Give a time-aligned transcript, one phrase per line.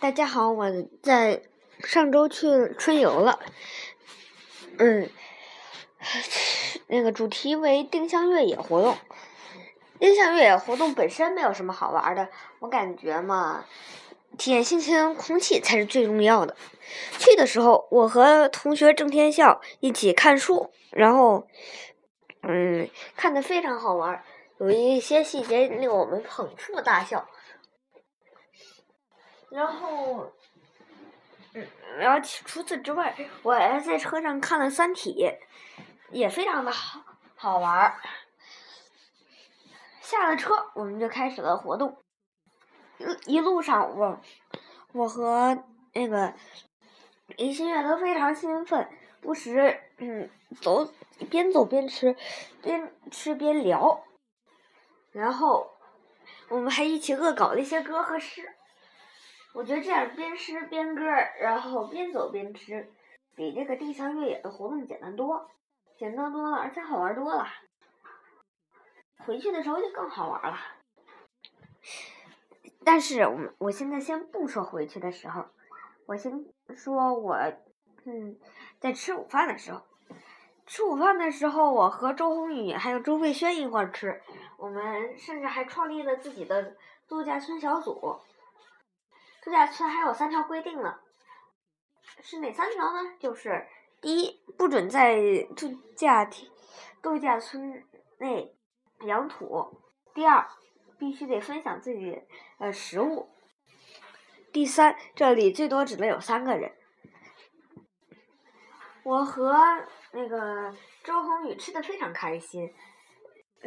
[0.00, 0.66] 大家好，我
[1.02, 1.42] 在
[1.84, 3.38] 上周去春游了，
[4.78, 5.10] 嗯，
[6.86, 8.96] 那个主题为丁香越野活动。
[9.98, 13.66] 丁香越野活动本身没有什么好玩的，我感觉嘛，
[14.38, 16.56] 体验新鲜空气才是最重要的。
[17.18, 21.46] 去的时候，我和同学郑天笑一起看书，然后，
[22.40, 24.24] 嗯，看的非常好玩，
[24.60, 27.28] 有一些细节令我们捧腹大笑。
[29.50, 30.32] 然后，
[31.54, 31.66] 嗯，
[31.98, 35.14] 然后除此之外，我还在车上看了《三体》，
[36.10, 37.00] 也非常的好
[37.34, 38.00] 好玩儿。
[40.00, 41.96] 下了车，我们就开始了活动。
[43.26, 44.20] 一一路上，我
[44.92, 45.64] 我和
[45.94, 46.34] 那个
[47.36, 48.88] 林心月都非常兴奋，
[49.20, 50.30] 不时嗯
[50.60, 50.88] 走
[51.28, 52.16] 边走边吃，
[52.62, 54.04] 边吃边聊。
[55.10, 55.70] 然后
[56.48, 58.54] 我们还一起恶搞了一些歌和诗。
[59.52, 61.04] 我觉得这样边吃边歌，
[61.40, 62.92] 然后边走边吃，
[63.34, 65.50] 比这个地下越野的活动简单多，
[65.98, 67.46] 简单多了，而且好玩多了。
[69.18, 70.56] 回去的时候就更好玩了。
[72.84, 75.44] 但是我们我现在先不说回去的时候，
[76.06, 77.36] 我先说我
[78.04, 78.38] 嗯
[78.78, 79.82] 在吃午饭的时候，
[80.64, 84.22] 吃午饭的时候，我和周宏宇还有周慧轩一块儿吃，
[84.56, 86.76] 我们甚至还创立了自己的
[87.08, 88.20] 度假村小组。
[89.42, 90.98] 度假村还有三条规定呢，
[92.22, 93.14] 是哪三条呢？
[93.18, 93.66] 就是
[94.02, 95.16] 第一，不准在
[95.56, 96.28] 度假
[97.00, 97.82] 度假村
[98.18, 98.54] 内
[99.06, 99.80] 养土；
[100.12, 100.46] 第二，
[100.98, 102.22] 必须得分享自己
[102.58, 103.30] 的食物；
[104.52, 106.72] 第三，这里最多只能有三个人。
[109.02, 109.56] 我和
[110.12, 112.74] 那个周宏宇吃的非常开心，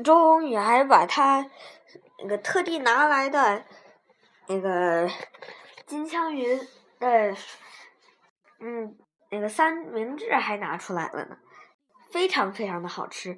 [0.03, 1.49] 周宏宇还把他
[2.19, 3.65] 那个特地拿来的
[4.45, 5.09] 那个。
[5.93, 6.59] 金枪鱼
[6.99, 7.35] 的，
[8.59, 8.97] 嗯，
[9.29, 11.37] 那个三明治还拿出来了呢，
[12.09, 13.37] 非常非常的好吃。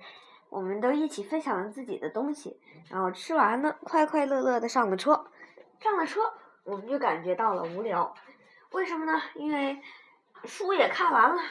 [0.49, 2.57] 我们都一起分享了自己的东西，
[2.89, 5.29] 然后吃完了，快快乐乐的上了车。
[5.81, 6.21] 上了车，
[6.63, 8.15] 我们就感觉到了无聊。
[8.71, 9.21] 为什么呢？
[9.33, 9.81] 因为
[10.45, 11.43] 书也看完了，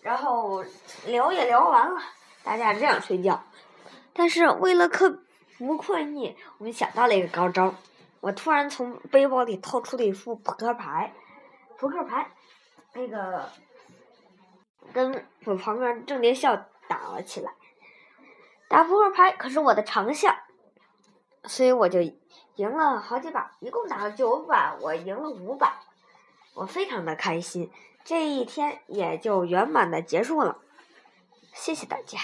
[0.00, 0.64] 然后
[1.04, 2.00] 聊也聊完了，
[2.42, 3.44] 大家这样睡觉。
[4.14, 5.20] 但是为了克
[5.58, 7.74] 服困意，我们想到了一个高招。
[8.22, 11.12] 我突然从背包里掏出了一副扑克牌，
[11.76, 12.30] 扑克牌，
[12.94, 13.50] 那个
[14.92, 16.56] 跟我旁边郑连笑
[16.88, 17.52] 打了起来。
[18.68, 20.36] 打扑克牌可是我的长项，
[21.44, 22.00] 所以我就
[22.54, 25.80] 赢了好几把，一共打了九把，我赢了五把，
[26.54, 27.72] 我非常的开心。
[28.04, 30.58] 这一天也就圆满的结束了，
[31.52, 32.18] 谢谢大家。